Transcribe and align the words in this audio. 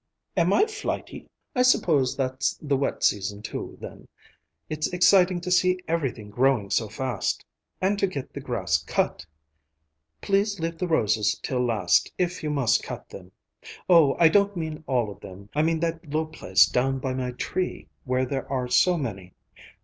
"Am 0.35 0.51
I 0.51 0.65
flighty? 0.65 1.27
I 1.53 1.61
suppose 1.61 2.17
that's 2.17 2.57
the 2.59 2.75
wet 2.75 3.03
season, 3.03 3.43
too, 3.43 3.77
then. 3.79 4.07
It's 4.67 4.87
exciting 4.91 5.39
to 5.41 5.51
see 5.51 5.77
everything 5.87 6.31
growing 6.31 6.71
so 6.71 6.89
fast,—and 6.89 7.99
to 7.99 8.07
get 8.07 8.33
the 8.33 8.39
grass 8.39 8.79
cut! 8.83 9.27
Please 10.19 10.59
leave 10.59 10.79
the 10.79 10.87
roses 10.87 11.39
till 11.43 11.63
last, 11.63 12.11
if 12.17 12.41
you 12.41 12.49
must 12.49 12.81
cut 12.81 13.09
them. 13.09 13.31
Oh, 13.87 14.15
I 14.19 14.27
don't 14.27 14.57
mean 14.57 14.83
all 14.87 15.11
of 15.11 15.19
them, 15.19 15.49
I 15.53 15.61
mean 15.61 15.79
that 15.81 16.09
low 16.09 16.25
place 16.25 16.65
down 16.65 16.97
by 16.97 17.13
my 17.13 17.29
tree, 17.33 17.87
where 18.03 18.25
there 18.25 18.51
are 18.51 18.67
so 18.69 18.97
many. 18.97 19.35